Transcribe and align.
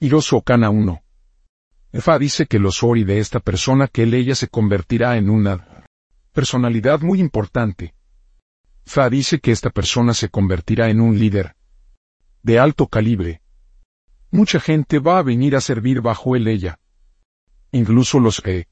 Hiroso 0.00 0.42
Kana 0.42 0.70
1. 0.70 1.02
Efa 1.90 2.20
dice 2.20 2.46
que 2.46 2.60
los 2.60 2.84
ori 2.84 3.02
de 3.02 3.18
esta 3.18 3.40
persona 3.40 3.88
que 3.88 4.04
él 4.04 4.14
ella 4.14 4.36
se 4.36 4.46
convertirá 4.46 5.16
en 5.16 5.28
una 5.28 5.86
personalidad 6.32 7.00
muy 7.00 7.18
importante. 7.18 7.94
Fa 8.86 9.10
dice 9.10 9.40
que 9.40 9.50
esta 9.50 9.70
persona 9.70 10.14
se 10.14 10.28
convertirá 10.28 10.88
en 10.88 11.00
un 11.00 11.18
líder 11.18 11.56
de 12.44 12.60
alto 12.60 12.86
calibre. 12.86 13.42
Mucha 14.30 14.60
gente 14.60 15.00
va 15.00 15.18
a 15.18 15.24
venir 15.24 15.56
a 15.56 15.60
servir 15.60 16.00
bajo 16.00 16.36
él 16.36 16.46
ella. 16.46 16.78
Incluso 17.72 18.20
los 18.20 18.40
que 18.40 18.68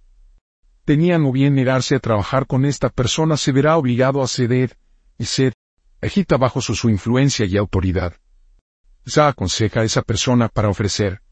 tenían 0.84 1.24
o 1.24 1.32
bien 1.32 1.56
negarse 1.56 1.96
a 1.96 1.98
trabajar 1.98 2.46
con 2.46 2.64
esta 2.64 2.88
persona 2.88 3.36
se 3.36 3.50
verá 3.50 3.76
obligado 3.76 4.22
a 4.22 4.28
ceder 4.28 4.78
y 5.18 5.24
ser 5.24 5.54
agita 6.00 6.36
bajo 6.36 6.60
su 6.60 6.88
influencia 6.88 7.46
y 7.46 7.56
autoridad. 7.56 8.14
Sa 9.06 9.28
aconseja 9.28 9.80
a 9.80 9.84
esa 9.84 10.02
persona 10.02 10.48
para 10.48 10.68
ofrecer 10.68 11.22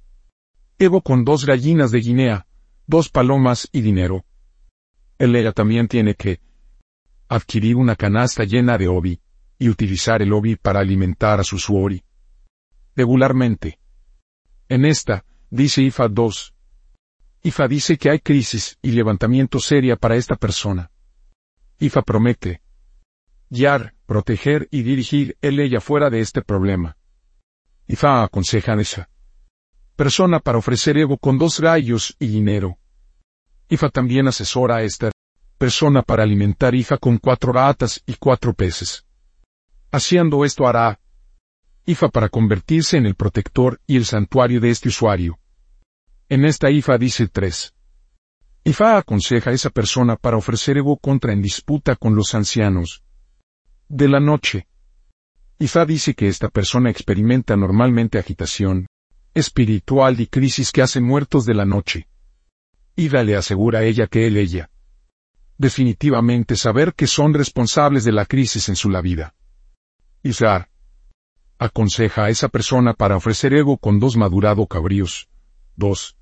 Evo 0.79 1.03
con 1.03 1.25
dos 1.25 1.45
gallinas 1.45 1.91
de 1.91 2.01
Guinea, 2.01 2.47
dos 2.87 3.09
palomas 3.09 3.69
y 3.73 3.81
dinero. 3.81 4.25
Él 5.19 5.35
ella 5.37 5.53
también 5.53 5.89
tiene 5.89 6.15
que 6.15 6.41
adquirir 7.29 7.77
una 7.77 7.97
canasta 7.97 8.45
llena 8.45 8.77
de 8.79 8.89
obi, 8.89 9.21
y 9.59 9.69
utilizar 9.69 10.21
el 10.23 10.33
obi 10.33 10.57
para 10.57 10.81
alimentar 10.81 11.41
a 11.41 11.45
su 11.45 11.59
suori. 11.59 12.03
Regularmente. 12.97 13.79
En 14.69 14.85
esta, 14.85 15.25
dice 15.51 15.83
IFA 15.83 16.09
2. 16.09 16.55
IFA 17.43 17.69
dice 17.69 17.97
que 17.99 18.11
hay 18.11 18.19
crisis 18.19 18.79
y 18.83 18.93
levantamiento 18.93 19.59
seria 19.59 19.97
para 19.97 20.17
esta 20.17 20.37
persona. 20.37 20.91
IFA 21.79 22.03
promete. 22.03 22.63
Guiar, 23.49 23.95
proteger 24.07 24.69
y 24.71 24.83
dirigir 24.83 25.37
él 25.41 25.61
ella 25.61 25.81
fuera 25.81 26.11
de 26.11 26.21
este 26.21 26.43
problema. 26.43 26.97
IFA 27.87 28.25
aconseja 28.25 28.73
a 28.73 28.81
esa 28.81 29.09
persona 29.97 30.41
para 30.41 30.59
ofrecer 30.59 30.97
ego 30.99 31.19
con 31.19 31.39
dos 31.39 31.61
gallos 31.61 32.17
y 32.19 32.27
dinero. 32.27 32.79
IFA 33.69 33.89
también 33.91 34.29
asesora 34.29 34.77
a 34.77 34.83
esta 34.83 35.11
persona 35.59 36.03
para 36.03 36.23
alimentar 36.23 36.75
IFA 36.75 36.99
con 36.99 37.19
cuatro 37.19 37.53
ratas 37.53 38.03
y 38.07 38.15
cuatro 38.15 38.55
peces. 38.55 39.05
Haciendo 39.91 40.45
esto 40.45 40.67
hará 40.67 40.99
IFA 41.87 42.09
para 42.09 42.29
convertirse 42.29 42.97
en 42.97 43.07
el 43.07 43.15
protector 43.15 43.81
y 43.87 43.97
el 43.97 44.07
santuario 44.07 44.61
de 44.61 44.71
este 44.71 44.89
usuario. 44.89 45.39
En 46.31 46.47
esta 46.47 46.71
IFA 46.71 46.97
dice 46.97 47.29
3. 47.29 47.75
IFA 48.65 48.97
aconseja 48.97 49.51
a 49.51 49.53
esa 49.53 49.69
persona 49.69 50.17
para 50.17 50.39
ofrecer 50.39 50.79
ego 50.79 50.97
contra 50.97 51.35
en 51.35 51.43
disputa 51.43 51.97
con 51.97 52.17
los 52.17 52.35
ancianos. 52.35 53.05
De 53.89 54.09
la 54.09 54.21
noche. 54.21 54.67
IFA 55.65 55.87
dice 55.87 56.15
que 56.15 56.29
esta 56.29 56.51
persona 56.51 56.91
experimenta 56.91 57.57
normalmente 57.57 58.19
agitación 58.19 58.87
espiritual 59.33 60.21
y 60.21 60.27
crisis 60.27 60.71
que 60.71 60.83
hacen 60.83 61.03
muertos 61.05 61.47
de 61.47 61.55
la 61.55 61.65
noche. 61.65 62.07
Ida 62.97 63.25
le 63.25 63.35
asegura 63.35 63.79
a 63.79 63.85
ella 63.85 64.07
que 64.07 64.27
él 64.27 64.37
ella. 64.37 64.69
Definitivamente 65.57 66.57
saber 66.57 66.93
que 66.93 67.07
son 67.07 67.33
responsables 67.33 68.05
de 68.05 68.13
la 68.13 68.27
crisis 68.27 68.69
en 68.69 68.77
su 68.77 68.91
la 68.91 69.01
vida. 69.01 69.35
Isar. 70.23 70.69
Aconseja 71.59 72.25
a 72.25 72.29
esa 72.29 72.49
persona 72.51 72.93
para 72.93 73.17
ofrecer 73.17 73.55
ego 73.55 73.79
con 73.79 73.99
dos 73.99 74.19
madurado 74.19 74.67
cabríos. 74.67 75.31
Dos. 75.77 76.19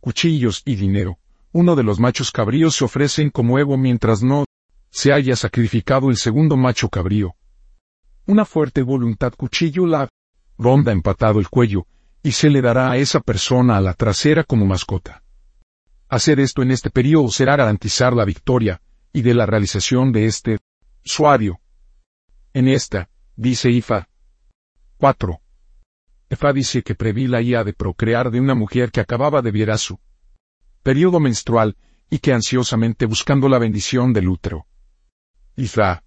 Cuchillos 0.00 0.62
y 0.64 0.76
dinero. 0.76 1.18
Uno 1.52 1.76
de 1.76 1.82
los 1.82 2.00
machos 2.00 2.30
cabríos 2.32 2.76
se 2.76 2.84
ofrecen 2.84 3.28
como 3.28 3.58
ego 3.58 3.76
mientras 3.76 4.22
no 4.22 4.46
se 4.88 5.12
haya 5.12 5.36
sacrificado 5.36 6.08
el 6.08 6.16
segundo 6.16 6.56
macho 6.56 6.88
cabrío. 6.88 7.36
Una 8.26 8.44
fuerte 8.44 8.82
voluntad 8.82 9.32
cuchillo 9.36 9.86
la 9.86 10.08
ronda 10.56 10.92
empatado 10.92 11.40
el 11.40 11.48
cuello, 11.48 11.86
y 12.22 12.32
se 12.32 12.50
le 12.50 12.62
dará 12.62 12.92
a 12.92 12.96
esa 12.96 13.18
persona 13.20 13.76
a 13.76 13.80
la 13.80 13.94
trasera 13.94 14.44
como 14.44 14.64
mascota. 14.64 15.24
Hacer 16.08 16.38
esto 16.38 16.62
en 16.62 16.70
este 16.70 16.90
periodo 16.90 17.28
será 17.30 17.56
garantizar 17.56 18.12
la 18.12 18.24
victoria 18.24 18.80
y 19.12 19.22
de 19.22 19.34
la 19.34 19.44
realización 19.44 20.12
de 20.12 20.26
este 20.26 20.58
usuario. 21.04 21.60
En 22.52 22.68
esta, 22.68 23.08
dice 23.34 23.70
Ifa. 23.70 24.08
4. 24.98 25.40
Ifa 26.30 26.52
dice 26.52 26.82
que 26.82 26.94
preví 26.94 27.26
la 27.26 27.42
IA 27.42 27.64
de 27.64 27.72
procrear 27.72 28.30
de 28.30 28.40
una 28.40 28.54
mujer 28.54 28.92
que 28.92 29.00
acababa 29.00 29.42
de 29.42 29.50
vierar 29.50 29.78
su 29.78 29.98
periodo 30.84 31.18
menstrual 31.18 31.76
y 32.08 32.18
que 32.18 32.32
ansiosamente 32.32 33.06
buscando 33.06 33.48
la 33.48 33.58
bendición 33.58 34.12
del 34.12 34.28
útero. 34.28 34.66
Ifa 35.56 36.04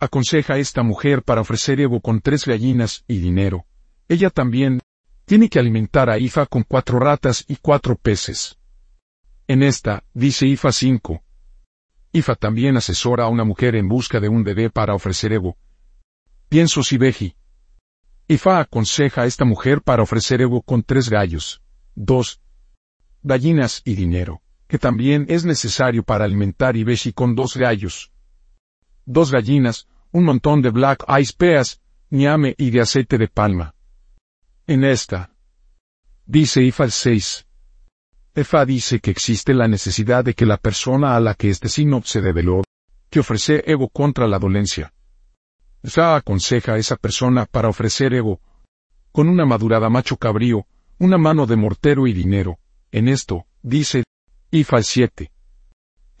aconseja 0.00 0.54
a 0.54 0.58
esta 0.58 0.82
mujer 0.82 1.22
para 1.22 1.40
ofrecer 1.40 1.80
Evo 1.80 2.00
con 2.00 2.20
tres 2.20 2.44
gallinas 2.44 3.04
y 3.06 3.18
dinero. 3.18 3.66
Ella 4.08 4.30
también 4.30 4.80
tiene 5.24 5.48
que 5.48 5.58
alimentar 5.58 6.08
a 6.08 6.18
Ifa 6.18 6.46
con 6.46 6.62
cuatro 6.62 6.98
ratas 6.98 7.44
y 7.48 7.56
cuatro 7.56 7.96
peces. 7.96 8.58
En 9.46 9.62
esta, 9.62 10.04
dice 10.14 10.46
Ifa 10.46 10.72
5. 10.72 11.22
Ifa 12.12 12.34
también 12.34 12.76
asesora 12.76 13.24
a 13.24 13.28
una 13.28 13.44
mujer 13.44 13.74
en 13.76 13.88
busca 13.88 14.20
de 14.20 14.28
un 14.28 14.44
bebé 14.44 14.70
para 14.70 14.94
ofrecer 14.94 15.32
Evo. 15.32 15.56
Pienso 16.48 16.82
si 16.82 16.96
Beji. 16.96 17.36
Ifa 18.26 18.60
aconseja 18.60 19.22
a 19.22 19.26
esta 19.26 19.44
mujer 19.44 19.82
para 19.82 20.02
ofrecer 20.02 20.40
Evo 20.40 20.62
con 20.62 20.82
tres 20.82 21.10
gallos, 21.10 21.62
dos 21.94 22.40
gallinas 23.22 23.82
y 23.84 23.94
dinero, 23.94 24.42
que 24.66 24.78
también 24.78 25.26
es 25.28 25.44
necesario 25.44 26.02
para 26.02 26.24
alimentar 26.24 26.76
Ibeshi 26.76 27.12
con 27.12 27.34
dos 27.34 27.56
gallos, 27.56 28.12
dos 29.08 29.32
gallinas, 29.32 29.88
un 30.12 30.24
montón 30.24 30.60
de 30.62 30.70
black 30.70 31.04
ice 31.20 31.32
peas, 31.36 31.80
ñame 32.10 32.54
y 32.58 32.70
de 32.70 32.80
aceite 32.80 33.16
de 33.18 33.28
palma. 33.28 33.74
En 34.66 34.84
esta, 34.84 35.32
dice 36.26 36.62
IFA 36.62 36.90
6. 36.90 37.46
EFA 38.34 38.64
dice 38.66 39.00
que 39.00 39.10
existe 39.10 39.54
la 39.54 39.66
necesidad 39.66 40.24
de 40.24 40.34
que 40.34 40.46
la 40.46 40.58
persona 40.58 41.16
a 41.16 41.20
la 41.20 41.34
que 41.34 41.48
este 41.48 41.68
signo 41.68 42.02
se 42.04 42.20
develó, 42.20 42.62
que 43.10 43.20
ofrece 43.20 43.64
ego 43.66 43.88
contra 43.88 44.28
la 44.28 44.38
dolencia. 44.38 44.92
EFA 45.82 46.16
aconseja 46.16 46.74
a 46.74 46.78
esa 46.78 46.96
persona 46.96 47.46
para 47.46 47.68
ofrecer 47.68 48.12
ego, 48.12 48.40
con 49.10 49.28
una 49.28 49.46
madurada 49.46 49.88
macho 49.88 50.18
cabrío, 50.18 50.66
una 50.98 51.16
mano 51.16 51.46
de 51.46 51.56
mortero 51.56 52.06
y 52.06 52.12
dinero. 52.12 52.58
En 52.92 53.08
esto, 53.08 53.46
dice, 53.62 54.04
IFA 54.50 54.82
7. 54.82 55.32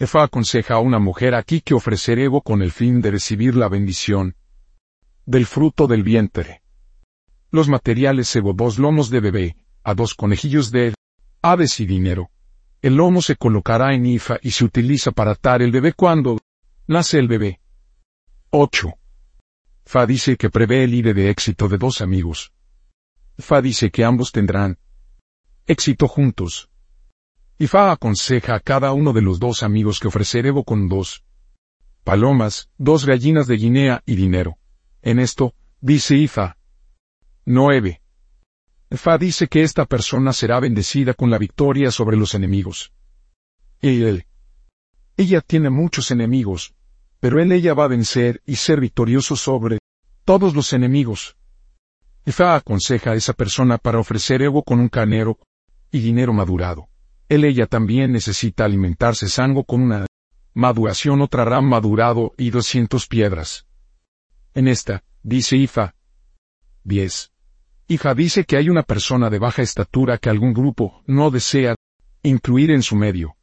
EFA 0.00 0.24
aconseja 0.24 0.74
a 0.74 0.78
una 0.78 1.00
mujer 1.00 1.34
aquí 1.34 1.60
que 1.60 1.74
ofrecer 1.74 2.20
ego 2.20 2.42
con 2.42 2.62
el 2.62 2.70
fin 2.70 3.00
de 3.00 3.10
recibir 3.10 3.56
la 3.56 3.68
bendición 3.68 4.36
del 5.26 5.44
fruto 5.44 5.88
del 5.88 6.04
vientre. 6.04 6.62
Los 7.50 7.68
materiales 7.68 8.28
cebo 8.30 8.52
dos 8.52 8.78
lomos 8.78 9.10
de 9.10 9.20
bebé, 9.20 9.56
a 9.82 9.94
dos 9.94 10.14
conejillos 10.14 10.70
de 10.70 10.94
aves 11.42 11.80
y 11.80 11.86
dinero. 11.86 12.30
El 12.80 12.94
lomo 12.94 13.22
se 13.22 13.34
colocará 13.34 13.92
en 13.92 14.06
IFA 14.06 14.38
y 14.40 14.52
se 14.52 14.64
utiliza 14.64 15.10
para 15.10 15.32
atar 15.32 15.62
el 15.62 15.72
bebé 15.72 15.92
cuando 15.92 16.38
nace 16.86 17.18
el 17.18 17.26
bebé. 17.26 17.60
8. 18.50 18.94
Fa 19.84 20.06
dice 20.06 20.36
que 20.36 20.48
prevé 20.48 20.84
el 20.84 20.94
IDE 20.94 21.12
de 21.12 21.28
éxito 21.28 21.68
de 21.68 21.76
dos 21.76 22.02
amigos. 22.02 22.52
Fa 23.36 23.60
dice 23.60 23.90
que 23.90 24.04
ambos 24.04 24.30
tendrán 24.30 24.78
éxito 25.66 26.06
juntos. 26.06 26.70
Y 27.58 27.66
Fa 27.66 27.90
aconseja 27.90 28.54
a 28.54 28.60
cada 28.60 28.92
uno 28.92 29.12
de 29.12 29.20
los 29.20 29.40
dos 29.40 29.64
amigos 29.64 29.98
que 29.98 30.06
ofrecer 30.06 30.46
Evo 30.46 30.62
con 30.62 30.88
dos 30.88 31.24
palomas, 32.04 32.70
dos 32.78 33.04
gallinas 33.04 33.48
de 33.48 33.56
Guinea 33.56 34.02
y 34.06 34.14
dinero. 34.14 34.58
En 35.02 35.18
esto, 35.18 35.54
dice 35.80 36.16
Ifa, 36.16 36.56
9. 37.44 38.00
Fa 38.92 39.18
dice 39.18 39.48
que 39.48 39.62
esta 39.62 39.84
persona 39.86 40.32
será 40.32 40.60
bendecida 40.60 41.14
con 41.14 41.30
la 41.30 41.38
victoria 41.38 41.90
sobre 41.90 42.16
los 42.16 42.34
enemigos. 42.34 42.92
Y 43.82 44.02
él. 44.04 44.26
Ella 45.16 45.40
tiene 45.40 45.68
muchos 45.68 46.10
enemigos, 46.10 46.74
pero 47.18 47.40
él 47.40 47.50
ella 47.52 47.74
va 47.74 47.84
a 47.84 47.88
vencer 47.88 48.40
y 48.46 48.56
ser 48.56 48.80
victorioso 48.80 49.34
sobre 49.34 49.78
todos 50.24 50.54
los 50.54 50.72
enemigos. 50.72 51.36
Fa 52.24 52.54
aconseja 52.54 53.10
a 53.10 53.14
esa 53.16 53.32
persona 53.32 53.78
para 53.78 53.98
ofrecer 53.98 54.42
ego 54.42 54.62
con 54.62 54.78
un 54.78 54.88
canero 54.88 55.38
y 55.90 55.98
dinero 56.00 56.32
madurado. 56.32 56.87
Él 57.28 57.44
ella 57.44 57.66
también 57.66 58.12
necesita 58.12 58.64
alimentarse 58.64 59.28
sango 59.28 59.64
con 59.64 59.82
una 59.82 60.06
maduración 60.54 61.20
otra 61.20 61.44
ram 61.44 61.68
madurado 61.68 62.34
y 62.38 62.50
200 62.50 63.06
piedras. 63.06 63.66
En 64.54 64.66
esta, 64.66 65.04
dice 65.22 65.56
Ifa. 65.56 65.94
10. 66.84 67.32
Hija 67.88 68.14
dice 68.14 68.44
que 68.44 68.56
hay 68.56 68.68
una 68.68 68.82
persona 68.82 69.30
de 69.30 69.38
baja 69.38 69.62
estatura 69.62 70.18
que 70.18 70.30
algún 70.30 70.52
grupo 70.52 71.02
no 71.06 71.30
desea 71.30 71.74
incluir 72.22 72.70
en 72.70 72.82
su 72.82 72.96
medio. 72.96 73.36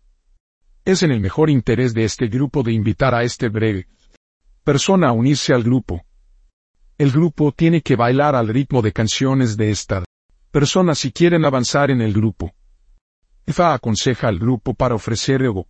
Es 0.84 1.04
en 1.04 1.12
el 1.12 1.20
mejor 1.20 1.50
interés 1.50 1.94
de 1.94 2.04
este 2.04 2.28
grupo 2.28 2.64
de 2.64 2.72
invitar 2.74 3.14
a 3.16 3.24
este 3.24 3.50
breve 3.50 3.88
persona 4.66 5.10
a 5.10 5.12
unirse 5.12 5.54
al 5.54 5.64
grupo. 5.64 6.04
El 6.98 7.12
grupo 7.12 7.52
tiene 7.52 7.82
que 7.82 7.96
bailar 7.96 8.36
al 8.36 8.48
ritmo 8.48 8.82
de 8.82 8.92
canciones 8.92 9.58
de 9.58 9.70
esta 9.70 10.04
persona 10.50 10.96
si 10.96 11.12
quieren 11.12 11.46
avanzar 11.46 11.92
en 11.92 12.02
el 12.02 12.14
grupo. 12.14 12.56
Efa 13.45 13.74
aconseja 13.74 14.27
al 14.27 14.39
grupo 14.39 14.74
para 14.74 14.95
ofrecer 14.95 15.44
ego 15.44 15.68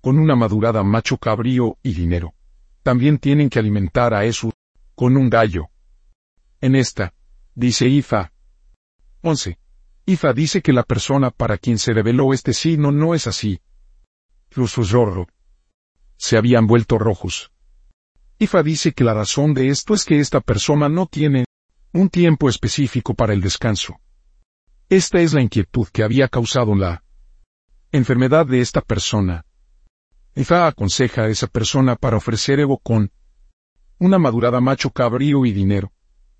con 0.00 0.18
una 0.18 0.34
madurada 0.34 0.82
macho 0.82 1.18
cabrío 1.18 1.78
y 1.82 1.92
dinero. 1.92 2.34
También 2.82 3.18
tienen 3.18 3.50
que 3.50 3.58
alimentar 3.58 4.14
a 4.14 4.24
eso 4.24 4.52
con 4.94 5.16
un 5.16 5.28
gallo. 5.28 5.68
En 6.60 6.74
esta, 6.74 7.12
dice 7.54 7.86
Ifa. 7.86 8.32
11. 9.22 9.58
Ifa 10.06 10.32
dice 10.32 10.62
que 10.62 10.72
la 10.72 10.82
persona 10.82 11.30
para 11.30 11.58
quien 11.58 11.78
se 11.78 11.92
reveló 11.92 12.32
este 12.32 12.52
signo 12.52 12.90
no 12.90 13.14
es 13.14 13.26
así. 13.26 13.60
Los 14.52 14.76
ojos 14.78 15.28
se 16.16 16.36
habían 16.36 16.66
vuelto 16.66 16.98
rojos. 16.98 17.52
Ifa 18.38 18.62
dice 18.62 18.92
que 18.92 19.04
la 19.04 19.14
razón 19.14 19.54
de 19.54 19.68
esto 19.68 19.94
es 19.94 20.04
que 20.04 20.18
esta 20.18 20.40
persona 20.40 20.88
no 20.88 21.06
tiene 21.06 21.44
un 21.92 22.08
tiempo 22.08 22.48
específico 22.48 23.14
para 23.14 23.34
el 23.34 23.40
descanso. 23.40 24.00
Esta 24.90 25.20
es 25.20 25.32
la 25.32 25.40
inquietud 25.40 25.86
que 25.92 26.02
había 26.02 26.26
causado 26.26 26.74
la 26.74 27.04
enfermedad 27.92 28.44
de 28.44 28.60
esta 28.60 28.80
persona. 28.80 29.46
Ifa 30.34 30.66
aconseja 30.66 31.22
a 31.22 31.28
esa 31.28 31.46
persona 31.46 31.94
para 31.94 32.16
ofrecer 32.16 32.58
Evo 32.58 32.76
con 32.76 33.12
una 33.98 34.18
madurada 34.18 34.60
macho 34.60 34.90
cabrío 34.90 35.46
y 35.46 35.52
dinero. 35.52 35.92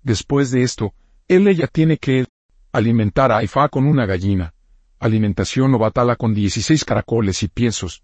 Después 0.03 0.51
de 0.51 0.63
esto, 0.63 0.93
él 1.29 1.47
ella 1.47 1.67
tiene 1.67 1.95
que 1.95 2.27
alimentar 2.73 3.31
a 3.31 3.41
Ifa 3.41 3.69
con 3.69 3.85
una 3.85 4.05
gallina, 4.05 4.53
alimentación 4.99 5.73
o 5.73 5.79
batala 5.79 6.17
con 6.17 6.33
16 6.33 6.83
caracoles 6.83 7.43
y 7.43 7.47
piensos. 7.47 8.03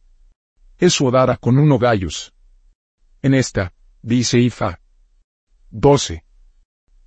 Eso 0.77 1.11
dara 1.11 1.35
con 1.35 1.57
uno 1.57 1.77
gallos. 1.77 2.33
En 3.21 3.33
esta, 3.33 3.73
dice 4.01 4.39
Ifa. 4.39 4.79
12. 5.71 6.23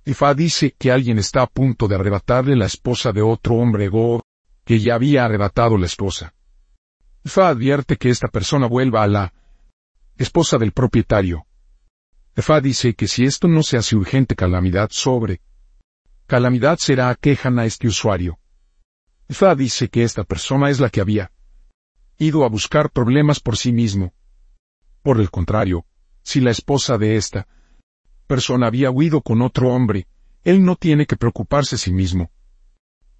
Ifa 0.03 0.33
dice 0.33 0.75
que 0.77 0.91
alguien 0.91 1.19
está 1.19 1.43
a 1.43 1.47
punto 1.47 1.87
de 1.87 1.95
arrebatarle 1.95 2.55
la 2.55 2.65
esposa 2.65 3.11
de 3.11 3.21
otro 3.21 3.55
hombre 3.55 3.87
go, 3.87 4.23
que 4.65 4.79
ya 4.79 4.95
había 4.95 5.25
arrebatado 5.25 5.77
la 5.77 5.85
esposa. 5.85 6.33
Ifa 7.23 7.49
advierte 7.49 7.97
que 7.97 8.09
esta 8.09 8.27
persona 8.27 8.67
vuelva 8.67 9.03
a 9.03 9.07
la 9.07 9.33
esposa 10.17 10.57
del 10.57 10.71
propietario. 10.71 11.45
Ifa 12.35 12.61
dice 12.61 12.95
que 12.95 13.07
si 13.07 13.25
esto 13.25 13.47
no 13.47 13.61
se 13.61 13.77
hace 13.77 13.95
urgente 13.95 14.35
calamidad 14.35 14.89
sobre 14.91 15.41
calamidad 16.25 16.77
será 16.77 17.09
aquejan 17.09 17.59
a 17.59 17.65
este 17.65 17.87
usuario. 17.87 18.39
Ifa 19.29 19.53
dice 19.55 19.89
que 19.89 20.03
esta 20.03 20.23
persona 20.23 20.69
es 20.69 20.79
la 20.79 20.89
que 20.89 21.01
había 21.01 21.31
ido 22.17 22.43
a 22.43 22.49
buscar 22.49 22.89
problemas 22.89 23.39
por 23.39 23.57
sí 23.57 23.71
mismo. 23.71 24.13
Por 25.03 25.19
el 25.19 25.29
contrario, 25.29 25.85
si 26.23 26.39
la 26.39 26.51
esposa 26.51 26.97
de 26.97 27.17
esta 27.17 27.47
persona 28.31 28.67
había 28.67 28.91
huido 28.91 29.19
con 29.19 29.41
otro 29.41 29.73
hombre, 29.73 30.07
él 30.45 30.63
no 30.63 30.77
tiene 30.77 31.05
que 31.05 31.17
preocuparse 31.17 31.75
a 31.75 31.77
sí 31.77 31.91
mismo. 31.91 32.31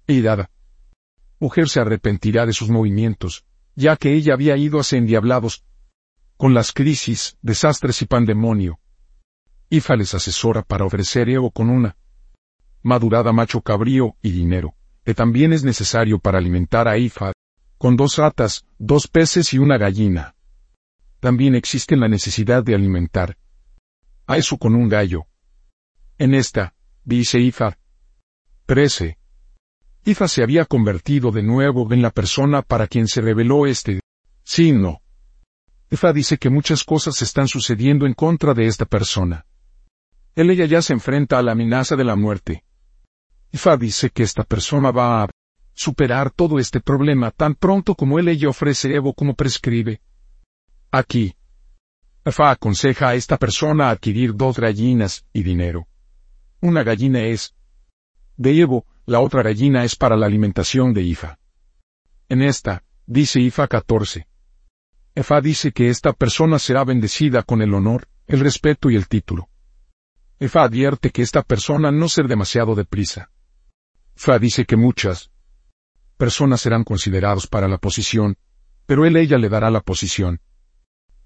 Y 0.06 0.22
dada. 0.22 0.50
Mujer 1.38 1.68
se 1.68 1.80
arrepentirá 1.80 2.46
de 2.46 2.54
sus 2.54 2.70
movimientos, 2.70 3.44
ya 3.74 3.96
que 3.96 4.14
ella 4.14 4.32
había 4.32 4.56
ido 4.56 4.80
a 4.80 4.84
endiablados 4.90 5.66
con 6.38 6.54
las 6.54 6.72
crisis, 6.72 7.36
desastres 7.42 8.00
y 8.00 8.06
pandemonio. 8.06 8.80
Ifa 9.68 9.96
les 9.96 10.14
asesora 10.14 10.62
para 10.62 10.86
ofrecer 10.86 11.28
Evo 11.28 11.50
con 11.50 11.68
una 11.68 11.94
madurada 12.82 13.34
macho 13.34 13.60
cabrío 13.60 14.16
y 14.22 14.30
dinero, 14.30 14.76
que 15.04 15.12
también 15.12 15.52
es 15.52 15.62
necesario 15.62 16.20
para 16.20 16.38
alimentar 16.38 16.88
a 16.88 16.96
Ifa, 16.96 17.32
con 17.76 17.98
dos 17.98 18.16
ratas, 18.16 18.64
dos 18.78 19.08
peces 19.08 19.52
y 19.52 19.58
una 19.58 19.76
gallina. 19.76 20.36
También 21.20 21.54
existe 21.54 21.96
la 21.96 22.08
necesidad 22.08 22.64
de 22.64 22.74
alimentar 22.74 23.36
a 24.26 24.36
eso 24.36 24.56
con 24.56 24.74
un 24.74 24.88
gallo. 24.88 25.26
En 26.18 26.34
esta, 26.34 26.74
dice 27.04 27.38
Ifa. 27.38 27.78
13. 28.66 29.18
Ifa 30.04 30.28
se 30.28 30.42
había 30.42 30.64
convertido 30.64 31.30
de 31.30 31.42
nuevo 31.42 31.92
en 31.92 32.02
la 32.02 32.10
persona 32.10 32.62
para 32.62 32.86
quien 32.86 33.06
se 33.06 33.20
reveló 33.20 33.66
este 33.66 34.00
signo. 34.44 35.00
Ifa 35.90 36.12
dice 36.12 36.38
que 36.38 36.50
muchas 36.50 36.84
cosas 36.84 37.20
están 37.22 37.48
sucediendo 37.48 38.06
en 38.06 38.14
contra 38.14 38.54
de 38.54 38.66
esta 38.66 38.86
persona. 38.86 39.46
Él 40.34 40.50
ella 40.50 40.64
ya 40.64 40.80
se 40.80 40.92
enfrenta 40.92 41.38
a 41.38 41.42
la 41.42 41.52
amenaza 41.52 41.96
de 41.96 42.04
la 42.04 42.16
muerte. 42.16 42.64
Ifa 43.52 43.76
dice 43.76 44.10
que 44.10 44.22
esta 44.22 44.44
persona 44.44 44.90
va 44.90 45.24
a 45.24 45.28
superar 45.74 46.30
todo 46.30 46.58
este 46.58 46.80
problema 46.80 47.30
tan 47.30 47.54
pronto 47.54 47.94
como 47.94 48.18
él 48.18 48.28
ella 48.28 48.48
ofrece 48.48 48.94
Evo 48.94 49.12
como 49.12 49.34
prescribe. 49.34 50.00
Aquí, 50.90 51.34
Ifa 52.24 52.52
aconseja 52.52 53.08
a 53.08 53.14
esta 53.16 53.36
persona 53.36 53.90
adquirir 53.90 54.34
dos 54.36 54.56
gallinas 54.56 55.26
y 55.32 55.42
dinero. 55.42 55.88
Una 56.60 56.84
gallina 56.84 57.24
es 57.24 57.56
de 58.36 58.60
Evo, 58.60 58.86
la 59.06 59.18
otra 59.18 59.42
gallina 59.42 59.82
es 59.82 59.96
para 59.96 60.16
la 60.16 60.26
alimentación 60.26 60.94
de 60.94 61.02
Ifa. 61.02 61.40
En 62.28 62.40
esta, 62.42 62.84
dice 63.06 63.40
Ifa 63.40 63.66
14. 63.66 64.28
Ifa 65.16 65.40
dice 65.40 65.72
que 65.72 65.88
esta 65.88 66.12
persona 66.12 66.60
será 66.60 66.84
bendecida 66.84 67.42
con 67.42 67.60
el 67.60 67.74
honor, 67.74 68.06
el 68.28 68.38
respeto 68.38 68.88
y 68.88 68.94
el 68.94 69.08
título. 69.08 69.48
Ifa 70.38 70.62
advierte 70.62 71.10
que 71.10 71.22
esta 71.22 71.42
persona 71.42 71.90
no 71.90 72.08
ser 72.08 72.28
demasiado 72.28 72.76
deprisa. 72.76 73.32
Ifa 74.16 74.38
dice 74.38 74.64
que 74.64 74.76
muchas 74.76 75.32
personas 76.16 76.60
serán 76.60 76.84
considerados 76.84 77.48
para 77.48 77.66
la 77.66 77.78
posición, 77.78 78.36
pero 78.86 79.06
él 79.06 79.16
ella 79.16 79.38
le 79.38 79.48
dará 79.48 79.72
la 79.72 79.80
posición. 79.80 80.40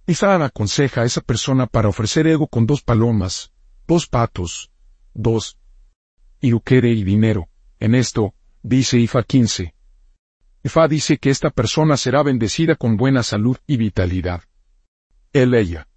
Ifa 0.08 0.44
aconseja 0.44 1.00
a 1.00 1.04
esa 1.04 1.20
persona 1.20 1.66
para 1.66 1.88
ofrecer 1.88 2.28
ego 2.28 2.46
con 2.46 2.64
dos 2.64 2.80
palomas, 2.80 3.52
dos 3.88 4.06
patos, 4.06 4.70
dos 5.14 5.58
iruquere 6.40 6.90
y 6.90 7.02
dinero. 7.02 7.48
En 7.80 7.96
esto, 7.96 8.32
dice 8.62 9.00
Ifa 9.00 9.24
15. 9.24 9.74
Ifa 10.62 10.86
dice 10.86 11.18
que 11.18 11.30
esta 11.30 11.50
persona 11.50 11.96
será 11.96 12.22
bendecida 12.22 12.76
con 12.76 12.96
buena 12.96 13.24
salud 13.24 13.56
y 13.66 13.78
vitalidad. 13.78 14.44
Él 15.32 15.54
ella. 15.54 15.88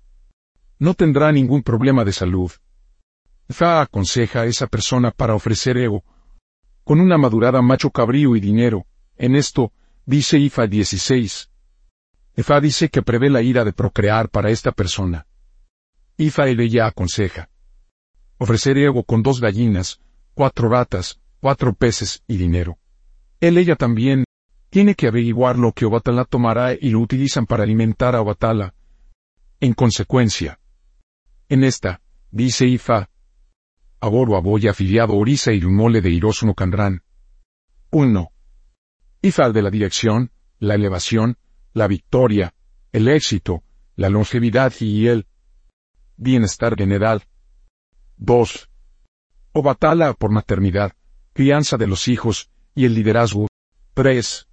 No 0.79 0.95
tendrá 0.95 1.31
ningún 1.31 1.61
problema 1.61 2.03
de 2.03 2.13
salud. 2.13 2.51
Ifa 3.47 3.79
aconseja 3.79 4.41
a 4.41 4.45
esa 4.45 4.65
persona 4.65 5.11
para 5.11 5.35
ofrecer 5.35 5.77
ego, 5.77 6.03
con 6.83 6.99
una 6.99 7.19
madurada 7.19 7.61
macho 7.61 7.91
cabrío 7.91 8.35
y 8.35 8.39
dinero. 8.39 8.87
En 9.17 9.35
esto, 9.35 9.71
dice 10.07 10.39
Ifa 10.39 10.65
16. 10.65 11.48
Ifa 12.35 12.61
dice 12.61 12.89
que 12.89 13.01
prevé 13.01 13.29
la 13.29 13.41
ira 13.41 13.65
de 13.65 13.73
procrear 13.73 14.29
para 14.29 14.49
esta 14.49 14.71
persona. 14.71 15.27
Ifa 16.17 16.47
ella 16.47 16.87
aconseja. 16.87 17.49
Ofrecer 18.37 18.77
ego 18.77 19.03
con 19.03 19.23
dos 19.23 19.41
gallinas, 19.41 19.99
cuatro 20.33 20.69
ratas, 20.69 21.19
cuatro 21.39 21.73
peces 21.73 22.23
y 22.27 22.37
dinero. 22.37 22.77
Él 23.39 23.57
ella 23.57 23.75
también 23.75 24.25
tiene 24.69 24.95
que 24.95 25.07
averiguar 25.07 25.57
lo 25.57 25.71
que 25.71 25.85
Obatala 25.85 26.25
tomará 26.25 26.73
y 26.73 26.89
lo 26.89 26.99
utilizan 26.99 27.45
para 27.45 27.63
alimentar 27.63 28.15
a 28.15 28.21
Obatala. 28.21 28.75
En 29.59 29.73
consecuencia, 29.73 30.59
en 31.49 31.63
esta, 31.63 32.01
dice 32.31 32.67
Ifa, 32.67 33.09
Agoro 33.99 34.37
Aboya 34.37 34.71
afiliado 34.71 35.15
Orisa 35.15 35.51
y 35.51 35.59
Lumole 35.59 36.01
de 36.01 36.09
Hirosuno 36.09 36.53
Kandran. 36.53 37.03
1. 37.89 38.31
Ifa 39.23 39.49
de 39.49 39.61
la 39.61 39.69
dirección, 39.69 40.31
la 40.59 40.75
elevación, 40.75 41.37
la 41.73 41.87
victoria, 41.87 42.53
el 42.91 43.07
éxito, 43.07 43.63
la 43.95 44.09
longevidad 44.09 44.73
y 44.79 45.07
el 45.07 45.27
bienestar 46.17 46.75
general. 46.75 47.23
2. 48.17 48.69
Obatala 49.53 50.13
por 50.13 50.31
maternidad, 50.31 50.93
crianza 51.33 51.77
de 51.77 51.87
los 51.87 52.07
hijos, 52.07 52.49
y 52.75 52.85
el 52.85 52.93
liderazgo. 52.93 53.47
3. 53.93 54.47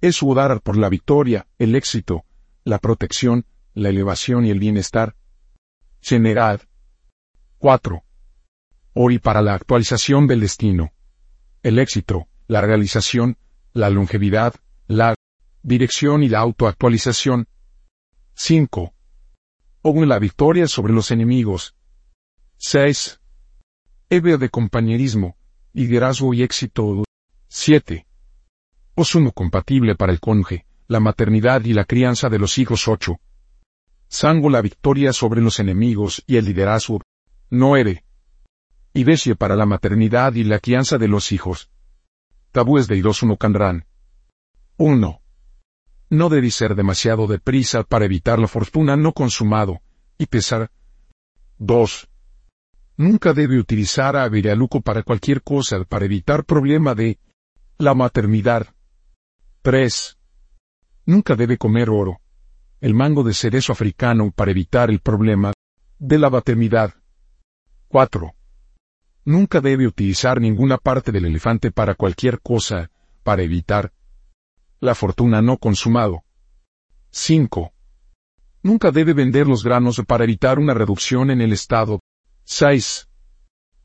Es 0.00 0.22
Udar 0.22 0.60
por 0.60 0.76
la 0.76 0.88
victoria, 0.88 1.46
el 1.58 1.74
éxito, 1.74 2.24
la 2.64 2.78
protección, 2.78 3.46
la 3.74 3.88
elevación 3.88 4.44
y 4.44 4.50
el 4.50 4.58
bienestar. 4.58 5.16
General. 6.00 6.60
4. 7.58 8.02
Ori 8.94 9.18
para 9.18 9.42
la 9.42 9.54
actualización 9.54 10.26
del 10.26 10.40
destino. 10.40 10.92
El 11.62 11.78
éxito, 11.78 12.28
la 12.46 12.60
realización, 12.60 13.38
la 13.72 13.90
longevidad, 13.90 14.54
la 14.86 15.14
dirección 15.66 16.22
y 16.22 16.28
la 16.28 16.38
autoactualización. 16.38 17.48
5. 18.34 18.94
O 19.82 20.04
la 20.04 20.18
victoria 20.20 20.68
sobre 20.68 20.92
los 20.92 21.10
enemigos. 21.10 21.74
6. 22.58 23.20
Eve 24.08 24.38
de 24.38 24.48
compañerismo, 24.48 25.36
liderazgo 25.72 26.32
y 26.34 26.44
éxito. 26.44 27.02
7. 27.48 28.06
Osuno 28.94 29.32
compatible 29.32 29.96
para 29.96 30.12
el 30.12 30.20
conje, 30.20 30.66
la 30.86 31.00
maternidad 31.00 31.64
y 31.64 31.72
la 31.72 31.84
crianza 31.84 32.28
de 32.28 32.38
los 32.38 32.58
hijos 32.58 32.86
8. 32.86 33.16
Sango 34.08 34.50
la 34.50 34.62
victoria 34.62 35.12
sobre 35.12 35.40
los 35.40 35.58
enemigos 35.58 36.22
y 36.28 36.36
el 36.36 36.44
liderazgo. 36.44 37.00
9. 37.50 38.04
Ibesie 38.94 39.34
para 39.34 39.56
la 39.56 39.66
maternidad 39.66 40.34
y 40.34 40.44
la 40.44 40.60
crianza 40.60 40.96
de 40.96 41.08
los 41.08 41.32
hijos. 41.32 41.70
Tabúes 42.52 42.86
de 42.86 42.96
Irosuno 42.96 43.36
Kandran. 43.36 43.84
1. 44.76 45.20
No 46.08 46.28
debí 46.28 46.50
ser 46.50 46.76
demasiado 46.76 47.26
deprisa 47.26 47.82
para 47.82 48.04
evitar 48.04 48.38
la 48.38 48.46
fortuna 48.46 48.96
no 48.96 49.12
consumado, 49.12 49.80
y 50.18 50.26
pesar. 50.26 50.70
2. 51.58 52.08
Nunca 52.98 53.32
debe 53.32 53.58
utilizar 53.58 54.16
a 54.16 54.28
Viraluco 54.28 54.80
para 54.80 55.02
cualquier 55.02 55.42
cosa 55.42 55.82
para 55.84 56.04
evitar 56.04 56.44
problema 56.44 56.94
de 56.94 57.18
la 57.78 57.94
maternidad. 57.94 58.68
3. 59.62 60.16
Nunca 61.06 61.34
debe 61.34 61.58
comer 61.58 61.90
oro. 61.90 62.20
El 62.80 62.94
mango 62.94 63.24
de 63.24 63.34
cerezo 63.34 63.72
africano 63.72 64.30
para 64.30 64.50
evitar 64.50 64.90
el 64.90 65.00
problema 65.00 65.52
de 65.98 66.18
la 66.18 66.30
maternidad. 66.30 66.94
4. 67.88 68.32
Nunca 69.24 69.60
debe 69.60 69.86
utilizar 69.86 70.40
ninguna 70.40 70.78
parte 70.78 71.10
del 71.10 71.24
elefante 71.24 71.72
para 71.72 71.94
cualquier 71.94 72.40
cosa, 72.40 72.90
para 73.24 73.42
evitar 73.42 73.92
la 74.80 74.94
fortuna 74.94 75.42
no 75.42 75.58
consumado. 75.58 76.24
5. 77.10 77.72
Nunca 78.62 78.90
debe 78.90 79.12
vender 79.12 79.46
los 79.46 79.62
granos 79.62 80.02
para 80.06 80.24
evitar 80.24 80.58
una 80.58 80.74
reducción 80.74 81.30
en 81.30 81.40
el 81.40 81.52
estado. 81.52 82.00
6. 82.44 83.08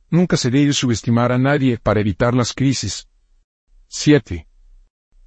Nunca 0.10 0.38
se 0.38 0.50
debe 0.50 0.74
subestimar 0.74 1.32
a 1.32 1.38
nadie 1.38 1.78
para 1.78 2.00
evitar 2.00 2.34
las 2.34 2.54
crisis. 2.54 3.08
7. 3.88 4.48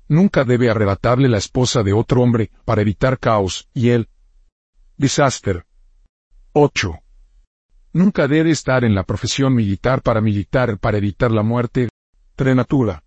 Nunca 0.08 0.44
debe 0.44 0.70
arrebatarle 0.70 1.28
la 1.28 1.38
esposa 1.38 1.82
de 1.82 1.92
otro 1.92 2.20
hombre 2.20 2.50
para 2.64 2.82
evitar 2.82 3.18
caos 3.18 3.68
y 3.72 3.90
el 3.90 4.08
desastre. 4.96 5.64
8. 6.52 6.98
Nunca 7.92 8.26
debe 8.26 8.50
estar 8.50 8.82
en 8.84 8.94
la 8.94 9.04
profesión 9.04 9.54
militar 9.54 10.02
para 10.02 10.20
militar 10.20 10.78
para 10.78 10.98
evitar 10.98 11.30
la 11.30 11.44
muerte 11.44 11.88
prenatura. 12.34 13.03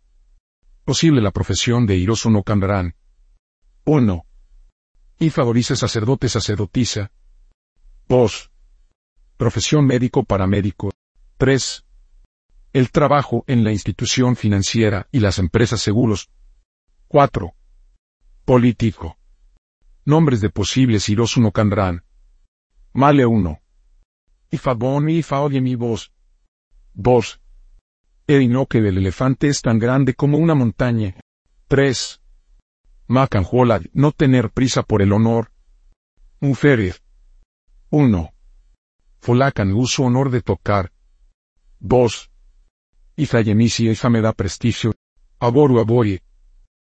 Posible 0.88 1.20
la 1.20 1.32
profesión 1.32 1.86
de 1.86 1.98
Hiroso 1.98 2.30
no 2.30 2.44
cambiarán. 2.44 2.96
1. 3.84 4.26
Y 5.20 5.30
favorice 5.32 5.76
sacerdote 5.76 6.30
sacerdotisa. 6.30 7.12
2. 8.08 8.52
Profesión 9.36 9.86
médico 9.86 10.24
paramédico. 10.24 10.94
3. 11.36 11.84
El 12.72 12.90
trabajo 12.92 13.44
en 13.48 13.66
la 13.66 13.74
institución 13.74 14.38
financiera 14.38 15.10
y 15.12 15.20
las 15.20 15.40
empresas 15.40 15.82
seguros. 15.82 16.30
4. 17.10 17.54
Político. 18.46 19.18
Nombres 20.06 20.40
de 20.40 20.50
posibles 20.50 21.10
Hirosu 21.10 21.42
no 21.42 21.52
Kanran. 21.52 22.06
Male 22.94 23.26
1. 23.26 23.60
Ifabon 24.52 25.10
y 25.10 25.60
mi 25.60 25.76
voz. 25.76 26.14
2. 26.94 27.42
El 28.28 28.42
inoque 28.42 28.82
del 28.82 28.98
elefante 28.98 29.48
es 29.48 29.62
tan 29.62 29.80
grande 29.80 30.14
como 30.14 30.38
una 30.38 30.54
montaña. 30.54 31.16
3. 31.70 32.22
Macanjola, 33.08 33.80
no 33.94 34.12
tener 34.12 34.50
prisa 34.50 34.84
por 34.84 35.02
el 35.02 35.14
honor. 35.14 35.50
Unferir. 36.42 36.96
1. 37.90 38.34
Folacan 39.20 39.72
uso 39.72 40.04
honor 40.04 40.30
de 40.30 40.42
tocar. 40.42 40.92
2. 41.80 42.30
Ifayemisi 43.16 43.90
Ifa 43.90 44.10
me 44.10 44.20
da 44.20 44.34
prestigio. 44.34 44.94
Aboru 45.40 45.80
aboye. 45.80 46.22